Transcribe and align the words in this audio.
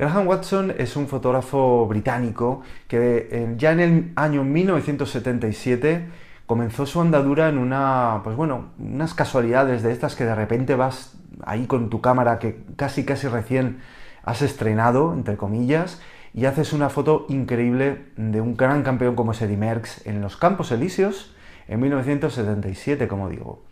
Graham 0.00 0.28
Watson 0.28 0.72
es 0.78 0.96
un 0.96 1.08
fotógrafo 1.08 1.86
británico 1.86 2.62
que 2.88 3.28
eh, 3.30 3.54
ya 3.58 3.72
en 3.72 3.80
el 3.80 4.12
año 4.16 4.44
1977 4.44 6.06
comenzó 6.46 6.86
su 6.86 7.02
andadura 7.02 7.50
en 7.50 7.58
una, 7.58 8.22
pues 8.24 8.34
bueno, 8.34 8.70
unas 8.78 9.12
casualidades 9.12 9.82
de 9.82 9.92
estas 9.92 10.16
que 10.16 10.24
de 10.24 10.34
repente 10.34 10.74
vas 10.74 11.18
ahí 11.44 11.66
con 11.66 11.90
tu 11.90 12.00
cámara 12.00 12.38
que 12.38 12.64
casi 12.76 13.04
casi 13.04 13.28
recién 13.28 13.80
has 14.24 14.40
estrenado, 14.40 15.12
entre 15.12 15.36
comillas, 15.36 16.00
y 16.32 16.46
haces 16.46 16.72
una 16.72 16.88
foto 16.88 17.26
increíble 17.28 18.06
de 18.16 18.40
un 18.40 18.56
gran 18.56 18.82
campeón 18.82 19.14
como 19.14 19.32
es 19.32 19.42
Eddie 19.42 19.58
Merckx 19.58 20.06
en 20.06 20.22
los 20.22 20.38
Campos 20.38 20.72
Elíseos 20.72 21.36
en 21.68 21.78
1977, 21.78 23.06
como 23.06 23.28
digo. 23.28 23.64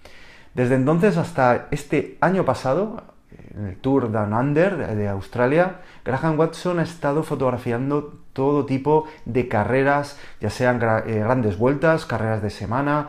Desde 0.53 0.75
entonces 0.75 1.17
hasta 1.17 1.69
este 1.71 2.19
año 2.21 2.45
pasado, 2.45 3.17
en 3.55 3.67
el 3.67 3.77
Tour 3.77 4.11
Down 4.11 4.33
Under 4.33 4.95
de 4.95 5.09
Australia, 5.09 5.81
Graham 6.05 6.39
Watson 6.39 6.79
ha 6.79 6.83
estado 6.83 7.23
fotografiando 7.23 8.19
todo 8.33 8.67
tipo 8.67 9.07
de 9.25 9.49
carreras, 9.49 10.19
ya 10.41 10.51
sean 10.51 10.77
eh, 11.07 11.21
grandes 11.21 11.59
vueltas, 11.59 12.07
carreras 12.07 12.43
de 12.43 12.51
semana, 12.51 13.09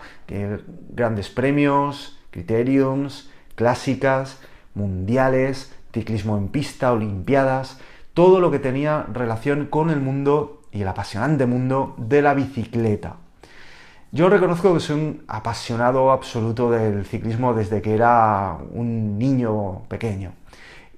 grandes 0.90 1.30
premios, 1.30 2.20
criteriums, 2.32 3.30
clásicas, 3.56 4.40
mundiales, 4.74 5.74
ciclismo 5.94 6.38
en 6.38 6.48
pista, 6.48 6.94
olimpiadas, 6.94 7.80
todo 8.14 8.40
lo 8.40 8.52
que 8.52 8.60
tenía 8.60 9.06
relación 9.12 9.66
con 9.66 9.90
el 9.90 10.00
mundo 10.00 10.62
y 10.72 10.82
el 10.82 10.88
apasionante 10.88 11.46
mundo 11.46 11.96
de 11.98 12.22
la 12.22 12.34
bicicleta. 12.34 13.18
Yo 14.12 14.28
reconozco 14.28 14.74
que 14.74 14.80
soy 14.80 14.96
un 15.00 15.24
apasionado 15.28 16.12
absoluto 16.12 16.72
del 16.72 17.06
ciclismo 17.06 17.54
desde 17.54 17.82
que 17.82 17.94
era 17.94 18.58
un 18.72 19.20
niño 19.20 19.84
pequeño. 19.88 20.34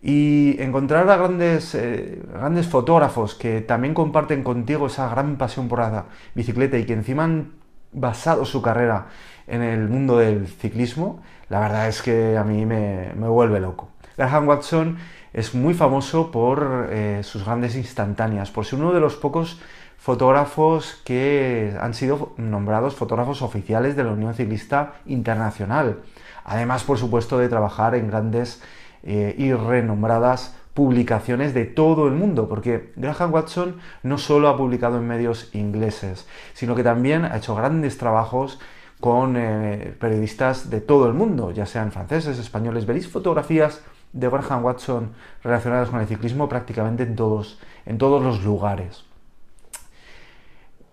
Y 0.02 0.56
encontrar 0.62 1.10
a 1.10 1.18
grandes, 1.18 1.76
eh, 1.76 2.22
grandes 2.34 2.68
fotógrafos 2.68 3.36
que 3.36 3.62
también 3.62 3.94
comparten 3.94 4.44
contigo 4.44 4.88
esa 4.88 5.10
gran 5.10 5.38
pasión 5.38 5.68
por 5.68 5.80
la 5.80 6.06
bicicleta 6.36 6.78
y 6.78 6.86
que 6.86 6.94
encima 6.94 7.26
han 7.26 7.52
basado 7.92 8.46
su 8.46 8.62
carrera 8.62 9.08
en 9.48 9.62
el 9.62 9.90
mundo 9.90 10.18
del 10.18 10.48
ciclismo, 10.48 11.22
la 11.50 11.60
verdad 11.60 11.90
es 11.90 12.02
que 12.02 12.38
a 12.38 12.44
mí 12.46 12.66
me, 12.66 13.12
vuelve 13.14 13.60
loco. 13.60 13.90
Graham 14.18 14.48
Watson 14.48 14.98
es 15.34 15.56
muy 15.56 15.74
famoso 15.74 16.32
por 16.32 16.88
eh, 16.90 17.22
sus 17.24 17.46
grandes 17.46 17.76
instantáneas, 17.76 18.52
por 18.52 18.66
ser 18.66 18.80
uno 18.80 18.94
de 18.94 19.00
los 19.00 19.16
pocos 19.16 19.60
fotógrafos 19.98 21.00
que 21.06 21.76
han 21.80 21.94
sido 21.94 22.34
nombrados 22.38 22.96
fotógrafos 22.96 23.42
oficiales 23.42 23.96
de 23.96 24.04
la 24.04 24.12
Unión 24.12 24.34
Ciclista 24.34 24.94
Internacional. 25.06 26.00
Además, 26.44 26.84
por 26.84 26.98
supuesto, 26.98 27.38
de 27.38 27.50
trabajar 27.50 27.96
en 27.96 28.08
grandes 28.08 28.62
eh, 29.04 29.36
y 29.38 29.54
renombradas 29.54 30.56
publicaciones 30.74 31.54
de 31.54 31.66
todo 31.66 32.08
el 32.08 32.14
mundo, 32.14 32.48
porque 32.48 32.94
Graham 32.96 33.34
Watson 33.34 33.76
no 34.04 34.18
solo 34.18 34.48
ha 34.48 34.58
publicado 34.58 34.98
en 34.98 35.08
medios 35.08 35.50
ingleses, 35.54 36.28
sino 36.54 36.76
que 36.76 36.84
también 36.84 37.26
ha 37.26 37.38
hecho 37.38 37.56
grandes 37.56 37.98
trabajos 37.98 38.60
con 39.00 39.36
eh, 39.38 39.96
periodistas 40.00 40.70
de 40.70 40.80
todo 40.80 41.08
el 41.08 41.14
mundo, 41.14 41.52
ya 41.52 41.66
sean 41.66 41.92
franceses, 41.92 42.40
españoles. 42.40 42.86
Veréis 42.86 43.08
fotografías 43.08 43.82
de 44.14 44.30
Graham 44.30 44.64
Watson 44.66 45.12
relacionadas 45.44 45.90
con 45.90 46.00
el 46.00 46.08
ciclismo 46.08 46.50
prácticamente 46.50 47.04
en 47.04 47.16
todos, 47.16 47.60
en 47.86 47.98
todos 47.98 48.24
los 48.24 48.44
lugares. 48.44 49.06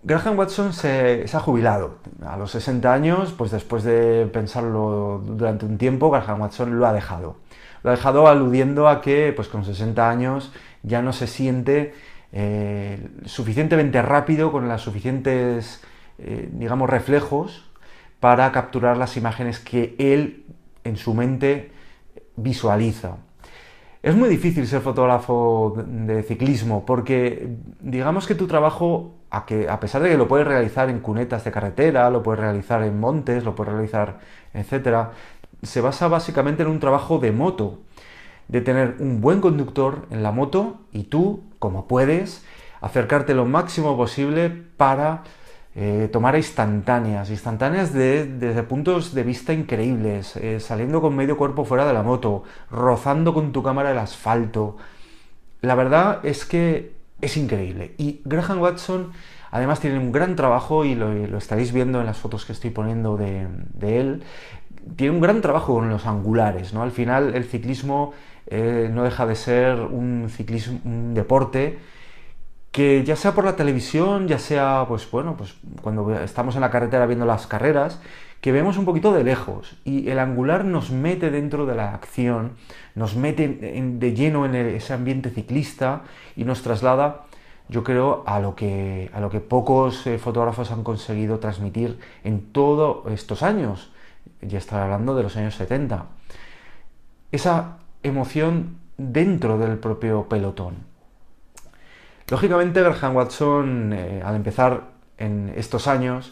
Graham 0.01 0.39
Watson 0.39 0.71
se, 0.71 1.25
ha 1.31 1.39
jubilado 1.39 1.97
a 2.25 2.37
los 2.37 2.51
60 2.51 2.93
años, 2.93 3.33
pues 3.37 3.51
después 3.51 3.83
de 3.83 4.29
pensarlo 4.31 5.21
durante 5.25 5.65
un 5.65 5.77
tiempo, 5.77 6.09
Graham 6.09 6.41
Watson 6.41 6.79
lo 6.79 6.87
ha 6.87 6.93
dejado. 6.93 7.35
Lo 7.83 7.89
ha 7.89 7.95
dejado 7.95 8.27
aludiendo 8.27 8.87
a 8.87 9.01
que 9.01 9.33
pues 9.35 9.49
con 9.49 9.65
60 9.65 10.09
años 10.09 10.53
ya 10.83 11.01
no 11.01 11.11
se 11.11 11.27
siente 11.27 11.93
eh, 12.31 13.09
suficientemente 13.25 14.01
rápido 14.01 14.51
con 14.51 14.69
los 14.69 14.81
suficientes, 14.81 15.81
eh, 16.17 16.49
digamos, 16.53 16.89
reflejos 16.89 17.65
para 18.21 18.51
capturar 18.51 18.97
las 18.97 19.17
imágenes 19.17 19.59
que 19.59 19.95
él 19.97 20.45
en 20.85 20.95
su 20.95 21.13
mente 21.13 21.71
visualiza. 22.41 23.17
Es 24.01 24.15
muy 24.15 24.29
difícil 24.29 24.65
ser 24.65 24.81
fotógrafo 24.81 25.75
de 25.85 26.23
ciclismo 26.23 26.85
porque 26.85 27.57
digamos 27.81 28.27
que 28.27 28.35
tu 28.35 28.47
trabajo, 28.47 29.15
a, 29.29 29.45
que, 29.45 29.67
a 29.67 29.79
pesar 29.81 30.01
de 30.01 30.09
que 30.09 30.17
lo 30.17 30.27
puedes 30.27 30.47
realizar 30.47 30.89
en 30.89 30.99
cunetas 31.01 31.43
de 31.43 31.51
carretera, 31.51 32.09
lo 32.09 32.23
puedes 32.23 32.39
realizar 32.39 32.81
en 32.83 32.97
montes, 32.97 33.43
lo 33.43 33.55
puedes 33.55 33.73
realizar, 33.73 34.19
etcétera, 34.53 35.11
se 35.63 35.81
basa 35.81 36.07
básicamente 36.07 36.63
en 36.63 36.69
un 36.69 36.79
trabajo 36.79 37.19
de 37.19 37.33
moto, 37.33 37.79
de 38.47 38.61
tener 38.61 38.95
un 38.99 39.19
buen 39.19 39.41
conductor 39.41 40.05
en 40.11 40.23
la 40.23 40.31
moto 40.31 40.77
y 40.93 41.03
tú, 41.03 41.43
como 41.59 41.87
puedes, 41.87 42.45
acercarte 42.79 43.33
lo 43.33 43.45
máximo 43.45 43.97
posible 43.97 44.49
para 44.49 45.23
eh, 45.75 46.09
tomar 46.11 46.35
instantáneas, 46.35 47.29
instantáneas 47.29 47.93
desde 47.93 48.63
puntos 48.63 49.13
de 49.13 49.23
vista 49.23 49.53
increíbles, 49.53 50.35
eh, 50.35 50.59
saliendo 50.59 50.99
con 50.99 51.15
medio 51.15 51.37
cuerpo 51.37 51.63
fuera 51.63 51.85
de 51.85 51.93
la 51.93 52.01
moto, 52.01 52.43
rozando 52.71 53.33
con 53.33 53.51
tu 53.51 53.61
cámara 53.61 53.91
el 53.91 53.99
asfalto. 53.99 54.77
La 55.61 55.75
verdad 55.75 56.25
es 56.25 56.45
que 56.45 56.93
es 57.21 57.37
increíble. 57.37 57.93
Y 57.97 58.21
Graham 58.25 58.61
Watson 58.61 59.11
además 59.51 59.79
tiene 59.79 59.99
un 59.99 60.11
gran 60.11 60.35
trabajo, 60.35 60.85
y 60.85 60.95
lo, 60.95 61.37
estaréis 61.37 61.71
viendo 61.71 61.99
en 61.99 62.07
las 62.07 62.17
fotos 62.17 62.45
que 62.45 62.53
estoy 62.53 62.71
poniendo 62.71 63.17
de, 63.17 63.47
él, 63.81 64.23
tiene 64.95 65.13
un 65.13 65.21
gran 65.21 65.41
trabajo 65.41 65.75
con 65.75 65.89
los 65.89 66.05
angulares. 66.07 66.73
¿no? 66.73 66.81
Al 66.81 66.91
final 66.91 67.35
el 67.35 67.45
ciclismo 67.45 68.13
eh, 68.47 68.89
no 68.91 69.03
deja 69.03 69.25
de 69.25 69.35
ser 69.35 69.79
un, 69.79 70.29
ciclismo, 70.29 70.79
un 70.83 71.13
deporte 71.13 71.77
que 72.71 73.03
ya 73.03 73.15
sea 73.15 73.33
por 73.33 73.45
la 73.45 73.55
televisión, 73.55 74.27
ya 74.27 74.39
sea, 74.39 74.85
pues 74.87 75.09
bueno, 75.09 75.35
pues 75.35 75.55
cuando 75.81 76.13
estamos 76.19 76.55
en 76.55 76.61
la 76.61 76.69
carretera 76.69 77.05
viendo 77.07 77.25
las 77.25 77.47
carreras, 77.47 77.99
que 78.41 78.51
vemos 78.51 78.77
un 78.77 78.85
poquito 78.85 79.11
de 79.13 79.23
lejos 79.23 79.75
y 79.83 80.09
el 80.09 80.19
angular 80.19 80.63
nos 80.63 80.91
mete 80.91 81.29
dentro 81.29 81.65
de 81.65 81.75
la 81.75 81.93
acción, 81.93 82.53
nos 82.95 83.15
mete 83.15 83.47
de 83.47 84.13
lleno 84.13 84.45
en 84.45 84.55
ese 84.55 84.93
ambiente 84.93 85.29
ciclista 85.29 86.03
y 86.35 86.45
nos 86.45 86.61
traslada, 86.61 87.25
yo 87.67 87.83
creo, 87.83 88.23
a 88.25 88.39
lo 88.39 88.55
que, 88.55 89.11
a 89.13 89.19
lo 89.19 89.29
que 89.29 89.41
pocos 89.41 90.07
eh, 90.07 90.17
fotógrafos 90.17 90.71
han 90.71 90.83
conseguido 90.83 91.39
transmitir 91.39 91.99
en 92.23 92.51
todos 92.51 93.11
estos 93.11 93.43
años, 93.43 93.91
ya 94.41 94.57
estoy 94.57 94.79
hablando 94.79 95.15
de 95.15 95.23
los 95.23 95.35
años 95.35 95.55
70. 95.55 96.05
Esa 97.31 97.77
emoción 98.03 98.77
dentro 98.97 99.57
del 99.57 99.77
propio 99.77 100.27
pelotón. 100.29 100.88
Lógicamente, 102.29 102.83
Graham 102.83 103.15
Watson, 103.15 103.93
eh, 103.93 104.21
al 104.23 104.35
empezar 104.35 104.83
en 105.17 105.51
estos 105.55 105.87
años, 105.87 106.31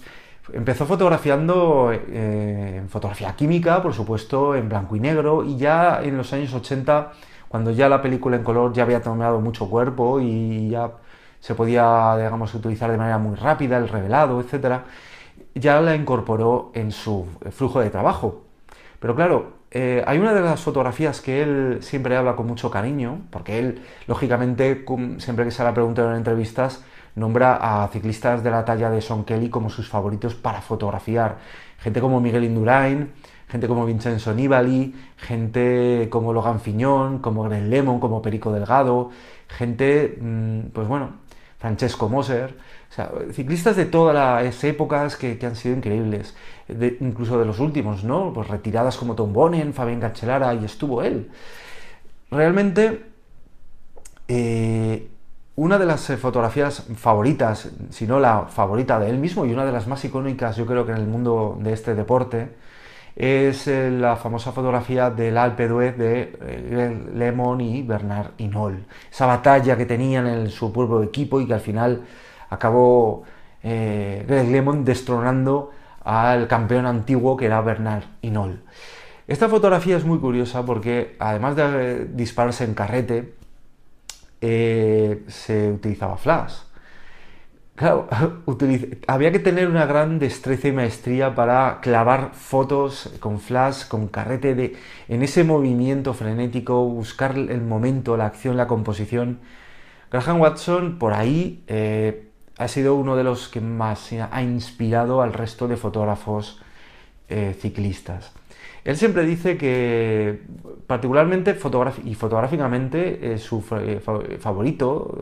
empezó 0.54 0.86
fotografiando 0.86 1.92
eh, 1.92 2.78
en 2.78 2.90
fotografía 2.90 3.36
química, 3.36 3.82
por 3.82 3.94
supuesto, 3.94 4.56
en 4.56 4.70
blanco 4.70 4.96
y 4.96 5.00
negro, 5.00 5.44
y 5.44 5.58
ya 5.58 6.02
en 6.04 6.16
los 6.16 6.32
años 6.34 6.54
80, 6.54 7.14
cuando 7.48 7.72
ya 7.72 7.90
la 7.90 8.02
película 8.02 8.38
en 8.38 8.44
color 8.44 8.74
ya 8.74 8.84
había 8.84 9.02
tomado 9.02 9.42
mucho 9.42 9.68
cuerpo 9.70 10.20
y 10.22 10.70
ya 10.70 10.92
se 11.40 11.56
podía, 11.56 12.16
digamos, 12.16 12.54
utilizar 12.54 12.92
de 12.92 12.98
manera 12.98 13.18
muy 13.18 13.36
rápida 13.36 13.78
el 13.78 13.90
revelado, 13.90 14.40
etc., 14.40 14.82
ya 15.56 15.82
la 15.82 15.96
incorporó 15.96 16.72
en 16.76 16.92
su 16.92 17.26
flujo 17.52 17.80
de 17.80 17.90
trabajo. 17.90 18.44
Pero 19.00 19.16
claro, 19.16 19.57
eh, 19.72 20.04
hay 20.08 20.18
una 20.18 20.34
de 20.34 20.42
las 20.42 20.62
fotografías 20.62 21.22
que 21.22 21.42
él 21.42 21.78
siempre 21.82 22.16
habla 22.16 22.36
con 22.36 22.48
mucho 22.48 22.72
cariño, 22.72 23.22
porque 23.30 23.60
él, 23.60 23.82
lógicamente, 24.08 24.86
siempre 25.18 25.46
que 25.46 25.52
se 25.52 25.64
la 25.64 25.74
pregunta 25.74 26.10
en 26.10 26.18
entrevistas, 26.18 26.84
nombra 27.16 27.58
a 27.84 27.88
ciclistas 27.90 28.44
de 28.44 28.52
la 28.52 28.64
talla 28.64 28.90
de 28.90 29.02
Son 29.02 29.26
Kelly 29.26 29.50
como 29.50 29.70
sus 29.70 29.90
favoritos 29.90 30.36
para 30.36 30.62
fotografiar. 30.62 31.38
Gente 31.80 32.00
como 32.00 32.22
Miguel 32.22 32.46
Indurain, 32.46 33.12
gente 33.48 33.68
como 33.68 33.86
Vincenzo 33.86 34.34
Nibali, 34.34 34.96
gente 35.18 36.08
como 36.10 36.34
Logan 36.34 36.60
Fiñón, 36.60 37.20
como 37.20 37.44
Greg 37.44 37.64
Lemon, 37.64 38.00
como 38.00 38.22
Perico 38.22 38.52
Delgado, 38.52 39.10
gente, 39.48 40.18
mm, 40.22 40.70
pues 40.74 40.88
bueno, 40.88 41.27
Francesco 41.58 42.08
Moser, 42.08 42.56
ciclistas 43.34 43.76
de 43.76 43.86
todas 43.86 44.14
las 44.14 44.64
épocas 44.64 45.16
que, 45.16 45.40
han 45.44 45.56
sido 45.56 45.76
increíbles, 45.76 46.36
incluso 47.00 47.40
de 47.40 47.46
los 47.46 47.60
últimos, 47.60 48.04
¿no? 48.04 48.32
Pues 48.34 48.48
retiradas 48.48 48.98
como 48.98 49.16
Tom 49.16 49.34
Bonen, 49.34 49.74
Fabián 49.74 50.00
Cancellara, 50.00 50.54
y 50.54 50.66
estuvo 50.66 51.02
él. 51.02 51.32
Realmente, 52.30 53.06
eh, 54.28 55.08
una 55.56 55.80
de 55.80 55.86
las 55.86 56.10
eh, 56.12 56.18
fotografías 56.18 56.84
favoritas, 56.96 57.70
si 57.90 58.06
no 58.06 58.20
la 58.20 58.46
favorita 58.46 59.00
de 59.00 59.10
él 59.10 59.18
mismo 59.18 59.46
y 59.46 59.52
una 59.52 59.66
de 59.66 59.72
las 59.72 59.88
más 59.88 60.06
icónicas 60.06 60.56
yo 60.56 60.68
creo 60.68 60.86
que 60.86 60.92
en 60.92 61.00
el 61.00 61.08
mundo 61.08 61.58
de 61.60 61.74
este 61.74 61.96
deporte, 61.96 62.50
es 63.18 63.68
eh, 63.68 63.90
la 63.90 64.16
famosa 64.16 64.52
fotografía 64.52 65.10
del 65.10 65.38
Alpe 65.40 65.68
d'Huez 65.68 65.98
de 65.98 66.38
eh, 66.40 67.08
Lemon 67.16 67.60
y 67.62 67.82
Bernard 67.82 68.34
Hinault. 68.38 68.88
Esa 69.12 69.26
batalla 69.26 69.76
que 69.76 69.88
tenían 69.88 70.28
en 70.28 70.50
su 70.52 70.72
propio 70.72 71.02
equipo 71.02 71.42
y 71.42 71.48
que 71.48 71.56
al 71.56 71.60
final 71.60 72.04
acabó 72.50 73.24
Greg 73.64 74.50
Lemon 74.50 74.86
destronando 74.86 75.72
al 76.04 76.48
campeón 76.48 76.86
antiguo 76.86 77.36
que 77.36 77.48
era 77.48 77.60
Bernard 77.62 78.04
Hinault. 78.22 78.62
Esta 79.28 79.50
fotografía 79.50 79.98
es 79.98 80.06
muy 80.06 80.20
curiosa 80.20 80.64
porque 80.64 81.18
además 81.20 81.56
de 81.58 82.06
dispararse 82.06 82.64
en 82.64 82.74
carrete, 82.76 83.34
se 84.40 85.72
utilizaba 85.74 86.18
flash. 86.18 86.67
Claro, 87.78 88.08
había 89.08 89.32
que 89.32 89.38
tener 89.38 89.68
una 89.70 89.86
gran 89.86 90.18
destreza 90.18 90.68
y 90.68 90.72
maestría 90.72 91.36
para 91.36 91.80
clavar 91.80 92.32
fotos 92.34 93.12
con 93.20 93.40
flash, 93.40 93.88
con 93.88 94.08
carrete, 94.08 94.56
de, 94.56 94.76
en 95.08 95.22
ese 95.22 95.44
movimiento 95.44 96.16
frenético, 96.16 96.84
buscar 96.86 97.38
el 97.38 97.62
momento, 97.62 98.18
la 98.18 98.26
acción, 98.26 98.58
la 98.58 98.66
composición. 98.66 99.40
Graham 100.12 100.42
Watson, 100.42 100.98
por 100.98 101.14
ahí, 101.14 101.64
eh, 101.68 102.30
ha 102.58 102.68
sido 102.68 102.96
uno 102.96 103.16
de 103.16 103.24
los 103.24 103.48
que 103.48 103.62
más 103.62 104.12
ha 104.14 104.42
inspirado 104.42 105.22
al 105.22 105.34
resto 105.34 105.68
de 105.68 105.78
fotógrafos 105.78 106.60
eh, 107.30 107.56
ciclistas. 107.60 108.32
Él 108.86 108.98
siempre 108.98 109.24
dice 109.24 109.58
que, 109.58 110.42
particularmente 110.88 111.56
y 112.06 112.16
fotográficamente, 112.16 113.34
eh, 113.34 113.38
su 113.38 113.62
favorito 113.62 115.22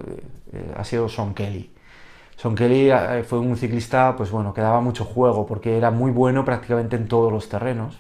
ha 0.78 0.84
sido 0.86 1.10
Sean 1.10 1.34
Kelly. 1.34 1.75
Son 2.38 2.56
Kelly 2.56 2.90
eh, 2.92 3.24
fue 3.24 3.40
un 3.40 3.56
ciclista 3.58 4.16
pues 4.16 4.32
bueno, 4.32 4.54
que 4.54 4.62
daba 4.62 4.82
mucho 4.82 5.06
juego 5.06 5.46
porque 5.46 5.78
era 5.78 5.92
muy 5.92 6.12
bueno 6.12 6.44
prácticamente 6.44 6.96
en 6.96 7.08
todos 7.08 7.32
los 7.32 7.50
terrenos. 7.50 8.00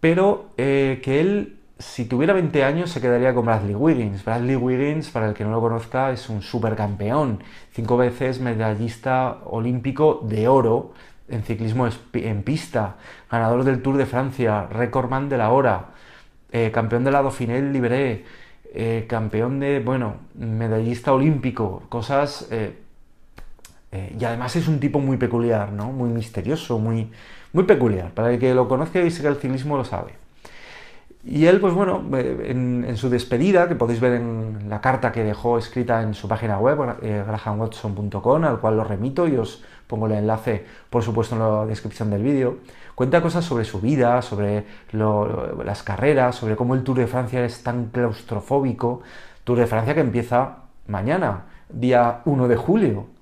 Pero 0.00 0.50
eh, 0.58 1.00
que 1.02 1.20
él, 1.20 1.56
si 1.78 2.04
tuviera 2.04 2.34
20 2.34 2.62
años, 2.64 2.90
se 2.90 3.00
quedaría 3.00 3.34
con 3.34 3.46
Bradley 3.46 3.74
Wiggins. 3.74 4.24
Bradley 4.24 4.56
Wiggins, 4.56 5.10
para 5.10 5.28
el 5.28 5.34
que 5.34 5.44
no 5.44 5.50
lo 5.50 5.60
conozca, 5.60 6.12
es 6.12 6.28
un 6.28 6.42
supercampeón. 6.42 7.42
Cinco 7.72 7.96
veces 7.96 8.40
medallista 8.40 9.38
olímpico 9.46 10.20
de 10.24 10.46
oro 10.48 10.92
en 11.28 11.42
ciclismo 11.42 11.88
en 12.12 12.42
pista. 12.42 12.96
Ganador 13.30 13.64
del 13.64 13.80
Tour 13.82 13.96
de 13.96 14.06
Francia, 14.06 14.66
recordman 14.66 15.28
de 15.30 15.38
la 15.38 15.50
hora. 15.50 15.86
Eh, 16.52 16.70
campeón 16.72 17.04
de 17.04 17.10
la 17.10 17.22
Dauphiné 17.22 17.62
Libre. 17.62 18.24
campeón 19.08 19.60
de, 19.60 19.80
bueno, 19.80 20.16
medallista 20.34 21.12
olímpico. 21.14 21.84
Cosas 21.88 22.48
eh, 22.50 22.83
y 24.18 24.24
además 24.24 24.56
es 24.56 24.68
un 24.68 24.80
tipo 24.80 24.98
muy 25.00 25.16
peculiar, 25.16 25.72
¿no? 25.72 25.92
Muy 25.92 26.08
misterioso, 26.10 26.78
muy, 26.78 27.10
muy 27.52 27.64
peculiar. 27.64 28.10
Para 28.12 28.32
el 28.32 28.38
que 28.38 28.54
lo 28.54 28.68
conozca 28.68 29.00
y 29.00 29.10
siga 29.10 29.30
el 29.30 29.36
ciclismo 29.36 29.76
lo 29.76 29.84
sabe. 29.84 30.24
Y 31.26 31.46
él, 31.46 31.58
pues 31.58 31.72
bueno, 31.72 32.04
eh, 32.16 32.48
en, 32.50 32.96
su 32.98 33.08
despedida, 33.08 33.66
que 33.66 33.74
podéis 33.74 33.98
ver 33.98 34.12
en 34.14 34.68
la 34.68 34.82
carta 34.82 35.10
que 35.10 35.24
dejó 35.24 35.56
escrita 35.56 36.02
en 36.02 36.12
su 36.12 36.28
página 36.28 36.58
web, 36.58 36.96
eh, 37.02 37.24
grahamwatson.com, 37.26 38.44
al 38.44 38.60
cual 38.60 38.76
lo 38.76 38.84
remito 38.84 39.26
y 39.26 39.36
os 39.36 39.64
pongo 39.86 40.06
el 40.06 40.12
enlace, 40.12 40.66
por 40.90 41.02
supuesto, 41.02 41.34
en 41.34 41.40
la 41.40 41.66
descripción 41.66 42.10
del 42.10 42.22
vídeo, 42.22 42.58
cuenta 42.94 43.22
cosas 43.22 43.44
sobre 43.44 43.64
su 43.64 43.80
vida, 43.80 44.20
sobre 44.20 44.64
las 44.92 45.82
carreras, 45.82 46.36
sobre 46.36 46.56
cómo 46.56 46.74
el 46.74 46.82
Tour 46.82 46.98
de 46.98 47.06
Francia 47.06 47.44
es 47.44 47.62
tan 47.62 47.86
claustrofóbico. 47.86 49.00
Tour 49.44 49.58
de 49.58 49.66
Francia 49.66 49.94
que 49.94 50.00
empieza 50.00 50.58
mañana, 50.88 51.44
día 51.70 52.20
1 52.26 52.48
de 52.48 52.56
julio 52.56 53.13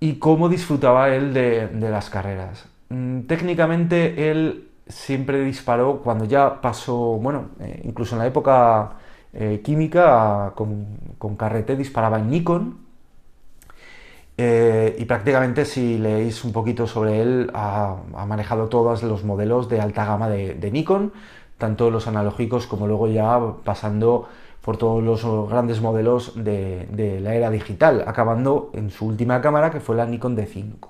y 0.00 0.14
cómo 0.14 0.48
disfrutaba 0.48 1.10
él 1.10 1.32
de, 1.32 1.70
las 1.90 2.10
carreras. 2.10 2.66
Mm, 2.88 3.22
técnicamente 3.22 4.30
él 4.30 4.68
siempre 4.88 5.42
disparó 5.42 6.00
cuando 6.02 6.24
ya 6.24 6.60
pasó, 6.60 6.96
bueno, 6.96 7.50
eh, 7.60 7.82
incluso 7.84 8.14
en 8.14 8.20
la 8.20 8.26
época 8.26 8.92
eh, 9.32 9.60
química 9.64 10.52
con, 10.54 11.36
carrete 11.36 11.76
disparaba 11.76 12.18
en 12.18 12.30
Nikon 12.30 12.78
eh, 14.38 14.94
y 14.98 15.04
prácticamente 15.06 15.64
si 15.64 15.98
leéis 15.98 16.44
un 16.44 16.52
poquito 16.52 16.86
sobre 16.86 17.20
él 17.20 17.50
ha, 17.54 17.96
manejado 18.26 18.68
todos 18.68 19.02
los 19.02 19.24
modelos 19.24 19.68
de 19.68 19.80
alta 19.80 20.04
gama 20.04 20.28
de 20.28 20.70
Nikon, 20.70 21.12
tanto 21.58 21.90
los 21.90 22.06
analógicos 22.06 22.66
como 22.66 22.86
luego 22.86 23.08
ya 23.08 23.38
pasando 23.64 24.28
por 24.66 24.78
todos 24.78 25.00
los 25.00 25.48
grandes 25.48 25.80
modelos 25.80 26.32
de, 26.34 27.20
la 27.22 27.36
era 27.36 27.50
digital, 27.50 28.02
acabando 28.04 28.72
en 28.74 28.90
su 28.90 29.06
última 29.06 29.40
cámara 29.40 29.70
que 29.70 29.78
fue 29.78 29.94
la 29.94 30.06
Nikon 30.06 30.36
D5. 30.36 30.88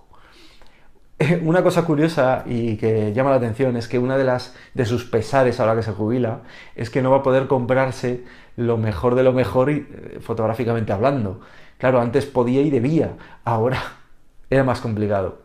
Una 1.43 1.63
cosa 1.63 1.85
curiosa 1.85 2.43
y 2.47 2.79
que 2.79 3.13
llama 3.13 3.29
la 3.29 3.37
atención 3.37 3.77
es 3.77 3.87
que 3.87 3.99
una 3.99 4.17
de 4.17 4.25
las 4.25 4.55
de 4.73 4.87
sus 4.87 5.05
pesares 5.05 5.61
ahora 5.61 5.77
que 5.77 5.83
se 5.83 5.93
jubila 5.93 6.41
es 6.75 6.89
que 6.89 7.03
no 7.03 7.11
va 7.11 7.19
a 7.19 7.23
poder 7.23 7.49
comprarse 7.49 8.25
lo 8.57 8.79
mejor 8.79 9.15
de 9.15 9.23
lo 9.23 9.35
mejor 9.35 9.69
eh, 9.69 10.21
fotográficamente 10.23 10.95
hablando. 10.95 11.43
Claro, 11.77 12.01
antes 12.01 12.25
podía 12.25 12.63
y 12.63 12.71
debía, 12.71 13.13
ahora 13.45 13.83
era 14.49 14.65
más 14.65 14.81
complicado. 14.81 15.41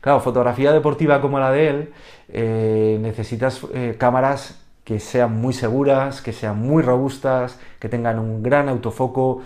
Claro, 0.00 0.18
fotografía 0.18 0.72
deportiva 0.72 1.20
como 1.20 1.38
la 1.38 1.52
de 1.52 1.68
él, 1.68 1.92
eh, 2.30 2.98
necesitas 3.00 3.60
eh, 3.72 3.94
cámaras 3.96 4.65
que 4.86 5.00
sean 5.00 5.34
muy 5.40 5.52
seguras, 5.52 6.22
que 6.22 6.32
sean 6.32 6.60
muy 6.60 6.80
robustas, 6.80 7.58
que 7.80 7.88
tengan 7.88 8.20
un 8.20 8.40
gran 8.40 8.68
autofoco. 8.68 9.42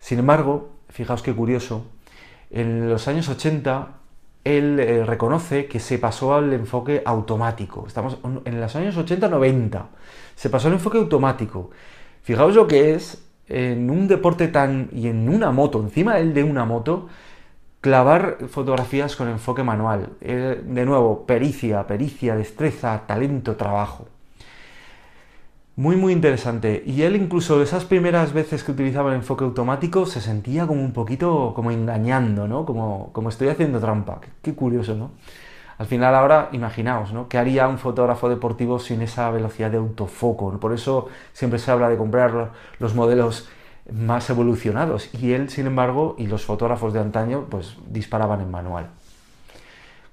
Sin 0.00 0.18
embargo, 0.18 0.70
fijaos 0.88 1.22
qué 1.22 1.32
curioso, 1.32 1.84
en 2.50 2.90
los 2.90 3.06
años 3.06 3.28
80 3.28 4.00
él 4.42 4.80
eh, 4.80 5.04
reconoce 5.04 5.66
que 5.66 5.78
se 5.78 5.98
pasó 5.98 6.34
al 6.34 6.52
enfoque 6.52 7.02
automático. 7.04 7.84
Estamos 7.86 8.18
en 8.44 8.60
los 8.60 8.74
años 8.74 8.96
80-90. 8.96 9.84
Se 10.34 10.50
pasó 10.50 10.66
al 10.66 10.74
enfoque 10.74 10.98
automático. 10.98 11.70
Fijaos 12.22 12.56
lo 12.56 12.66
que 12.66 12.94
es 12.94 13.22
en 13.46 13.90
un 13.90 14.08
deporte 14.08 14.48
tan 14.48 14.88
y 14.92 15.06
en 15.06 15.28
una 15.28 15.52
moto, 15.52 15.80
encima 15.80 16.18
él 16.18 16.34
de 16.34 16.42
una 16.42 16.64
moto, 16.64 17.06
clavar 17.80 18.38
fotografías 18.48 19.14
con 19.14 19.28
enfoque 19.28 19.62
manual. 19.62 20.08
Eh, 20.20 20.60
de 20.64 20.84
nuevo, 20.84 21.26
pericia, 21.26 21.86
pericia, 21.86 22.34
destreza, 22.34 23.04
talento, 23.06 23.54
trabajo. 23.54 24.08
Muy, 25.80 25.96
muy 25.96 26.12
interesante. 26.12 26.82
Y 26.84 27.04
él 27.04 27.16
incluso 27.16 27.62
esas 27.62 27.86
primeras 27.86 28.34
veces 28.34 28.62
que 28.62 28.72
utilizaba 28.72 29.08
el 29.08 29.16
enfoque 29.16 29.44
automático 29.44 30.04
se 30.04 30.20
sentía 30.20 30.66
como 30.66 30.82
un 30.82 30.92
poquito 30.92 31.54
como 31.56 31.70
engañando, 31.70 32.46
¿no? 32.46 32.66
Como, 32.66 33.08
como 33.14 33.30
estoy 33.30 33.48
haciendo 33.48 33.80
trampa. 33.80 34.20
Qué, 34.42 34.54
curioso, 34.54 34.94
¿no? 34.94 35.12
Al 35.78 35.86
final 35.86 36.14
ahora, 36.14 36.50
imaginaos, 36.52 37.14
¿no? 37.14 37.30
¿Qué 37.30 37.38
haría 37.38 37.66
un 37.66 37.78
fotógrafo 37.78 38.28
deportivo 38.28 38.78
sin 38.78 39.00
esa 39.00 39.30
velocidad 39.30 39.70
de 39.70 39.78
autofoco? 39.78 40.60
Por 40.60 40.74
eso 40.74 41.08
siempre 41.32 41.58
se 41.58 41.70
habla 41.70 41.88
de 41.88 41.96
comprar 41.96 42.50
los 42.78 42.94
modelos 42.94 43.48
más 43.90 44.28
evolucionados. 44.28 45.08
Y 45.14 45.32
él, 45.32 45.48
sin 45.48 45.66
embargo, 45.66 46.14
y 46.18 46.26
los 46.26 46.44
fotógrafos 46.44 46.92
de 46.92 47.00
antaño, 47.00 47.46
pues 47.48 47.78
disparaban 47.88 48.42
en 48.42 48.50
manual. 48.50 48.90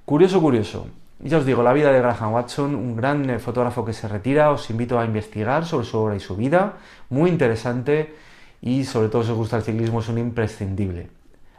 Curioso, 0.06 0.40
curioso. 0.40 0.88
Ya 1.20 1.40
os 1.40 1.46
digo, 1.46 1.64
la 1.64 1.74
vida 1.74 1.92
de 1.92 2.00
Graham 2.00 2.34
Watson, 2.34 2.76
un 2.76 2.96
gran 2.96 3.40
fotógrafo 3.40 3.84
que 3.84 3.94
se 3.94 4.08
retira, 4.08 4.52
os 4.52 4.70
invito 4.70 5.00
a 5.00 5.06
investigar 5.06 5.66
sobre 5.66 5.86
su 5.86 5.98
obra 5.98 6.16
y 6.16 6.20
su 6.20 6.36
vida, 6.36 6.74
muy 7.10 7.30
interesante 7.30 8.14
y 8.62 8.86
sobre 8.86 9.10
todo 9.10 9.24
si 9.24 9.32
os 9.32 9.38
gusta 9.38 9.58
el 9.58 9.64
ciclismo 9.64 10.00
es 10.00 10.10
un 10.10 10.20
imprescindible. 10.20 11.10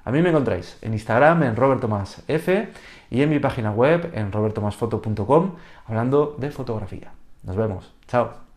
A 0.05 0.11
mí 0.11 0.23
me 0.23 0.31
encontráis 0.31 0.79
en 0.81 0.95
Instagram 0.95 1.43
en 1.43 1.57
Robert 1.57 1.85
F 2.29 2.69
y 3.11 3.23
en 3.23 3.31
mi 3.31 3.41
página 3.41 3.73
web 3.73 4.11
en 4.15 4.33
robertomasfoto.com 4.33 5.53
hablando 5.87 6.37
de 6.39 6.51
fotografía. 6.51 7.13
Nos 7.43 7.57
vemos. 7.57 7.93
Chao. 8.07 8.48